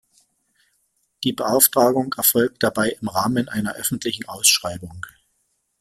Die 1.23 1.31
Beauftragung 1.31 2.15
erfolgt 2.17 2.63
dabei 2.63 2.89
im 2.99 3.07
Rahmen 3.07 3.47
einer 3.49 3.75
öffentlichen 3.75 4.27
Ausschreibung. 4.27 5.05